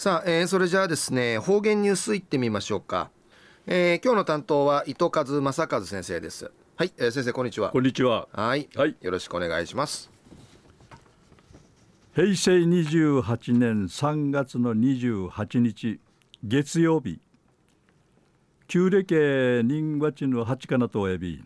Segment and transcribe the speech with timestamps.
[0.00, 3.10] さあ、えー、それじゃあですね方言ニュースいってみましょうか、
[3.66, 6.50] えー、今日の担当は伊藤和正和先生です。
[6.74, 7.68] はい、えー、先生こんにちは。
[7.68, 8.26] こんにちは。
[8.32, 10.10] はい、はい、よろしくお願いします。
[12.14, 16.00] 平成28年3月の28日
[16.44, 17.20] 月曜日。
[18.68, 19.14] 旧暦
[19.62, 21.44] 人月の八かなとおやび。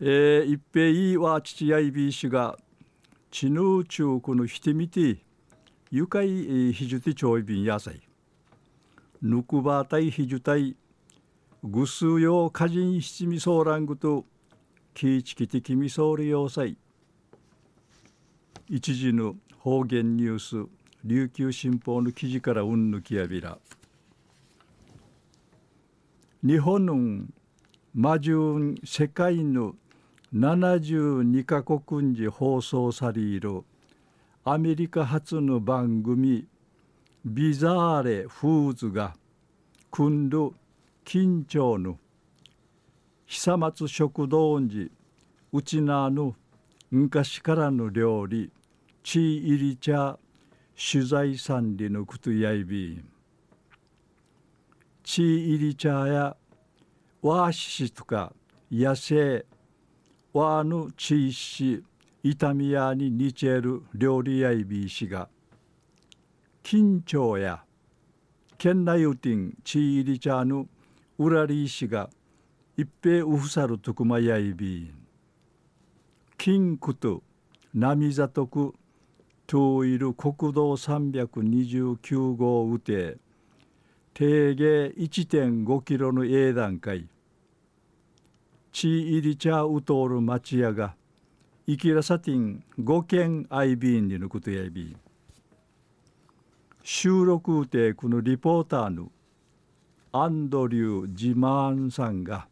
[0.00, 2.56] えー、一平は父やいびしが
[3.32, 5.25] ちぬうちゅうこのひてみて
[5.90, 8.00] ゆかいひじゅてちょいびんやさい
[9.22, 10.74] ぬくばたいひじゅたい
[11.62, 14.24] ぐすうようかじん七味そうらんぐと
[14.94, 16.76] きいちきてきみそうるようさい
[18.68, 20.68] 一時の方言ニュース
[21.04, 23.58] 琉球新報の記事からうんぬきやびら
[26.44, 27.26] 日本の
[27.94, 29.76] 魔獣世界の
[30.34, 33.62] 72カ国に放送される
[34.48, 36.46] アメリカ発の番組
[37.24, 39.16] ビザーレ・フーズが
[39.90, 40.52] 組んる
[41.04, 41.98] 緊張の
[43.26, 44.88] 久松食堂に
[45.52, 46.32] うちなぬ
[46.92, 48.52] 昔からの料理
[49.02, 50.16] チーイリチャ
[50.76, 53.02] 取材産りのくとやいび
[55.02, 56.36] チーイリチャや
[57.20, 58.32] ワーシシとか
[58.70, 59.44] 野生
[60.32, 61.82] ワーヌチー
[62.28, 65.28] イタミヤにニチェル料理やいびいしが
[66.64, 67.62] 緊張や
[68.58, 70.66] ケンナユティンチイリチャーヌ
[71.18, 72.10] ウラリーシが
[72.76, 75.06] 一平ウフサルトクマヤイビーン。
[76.36, 77.22] 金庫と
[77.72, 78.74] ナミザトク、
[79.46, 83.18] トゥイル国道329号右定
[84.14, 87.08] 定芸1.5キロの A 段階
[88.72, 90.96] チイリチャーウトール町屋が
[91.68, 94.84] イキラサティン5件アイビーンにのことやいび。
[94.84, 94.96] ん
[96.84, 99.10] 収録うてこのリポーターの
[100.12, 102.46] アンドリュー・ジマーンさんが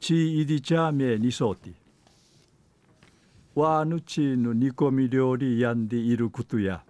[0.00, 1.70] チーイリチャー名にそうて
[3.54, 6.82] ワーヌチーの煮込み料理やんでいることや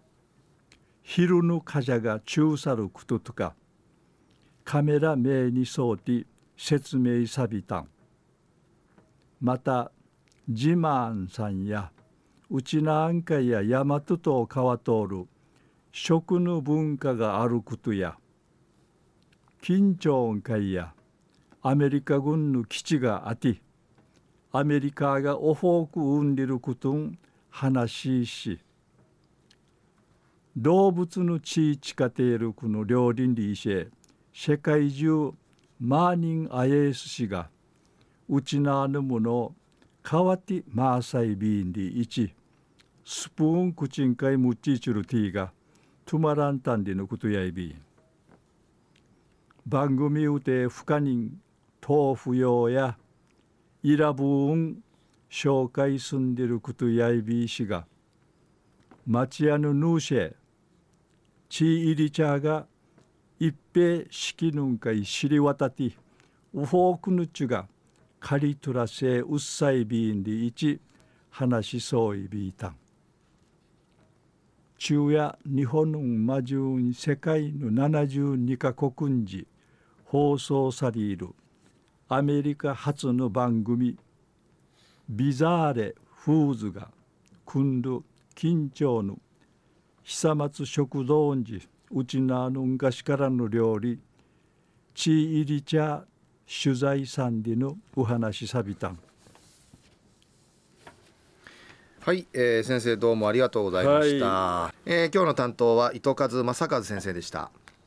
[1.03, 3.55] 昼のかじゃが中さることとか
[4.65, 6.25] カメラ名にそうて
[6.57, 7.89] 説明さびたん。
[9.43, 9.93] また
[10.49, 11.93] ジマンさんや
[12.51, 15.27] ウチナアンカやヤマトと川通る
[15.93, 18.17] 食の文化があることや
[19.63, 20.95] 緊張会や
[21.63, 23.63] アメリカ軍の基地があって
[24.51, 27.17] アメリカがオフォーク生んでることん
[27.49, 28.59] 話しし
[30.57, 33.87] 動物の地位かているこの料理にいし
[34.35, 35.31] 世界中
[35.79, 37.49] マーニンアエース氏が
[38.29, 39.55] うちなぬもの
[40.03, 42.33] かわってマーサイビーンで一
[43.05, 45.53] スプーン口んかいむっちちるティが
[46.05, 47.75] トゥマランタンでのことやいび
[49.67, 51.41] 番組うて不可人
[51.87, 52.97] 豆腐用や
[53.83, 54.83] イラブーン
[55.31, 57.87] 紹介すんでることやいびしが
[59.07, 60.35] 町屋のヌーシェ
[61.49, 62.67] チーイリチャーが
[63.39, 65.93] 一平式ぬんかい知り渡って
[66.55, 67.67] ウフォークヌチュが
[68.23, 70.81] カリトラセウッサイビーンで一
[71.31, 72.77] 話しそういびいたん。
[74.79, 79.45] 中夜日本の魔獣世界の72カ国に
[80.05, 81.31] 放送される。
[82.09, 83.99] アメリカ初の番組。
[85.09, 86.93] ビザーレ・フーズが
[87.45, 88.03] 組んる
[88.37, 89.19] 緊張の
[90.05, 91.61] 久松食堂に
[91.91, 93.99] うちなの昔からの料理。
[94.95, 96.05] チーイリチャ
[96.53, 98.99] 取材さんでのお話さびたん。
[102.01, 107.53] はい、えー、先生どうもありがとうございました、はい、えー、今日の担当は糸数正和先生でした